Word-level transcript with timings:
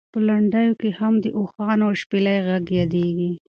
په 0.13 0.19
لنډیو 0.27 0.73
کې 0.81 0.89
هم 0.99 1.13
د 1.23 1.25
اوښانو 1.37 1.83
او 1.87 1.93
شپېلۍ 2.01 2.37
غږ 2.47 2.65
یادېږي. 2.79 3.31